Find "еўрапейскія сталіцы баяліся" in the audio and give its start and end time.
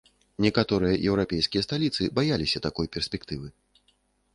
1.11-2.67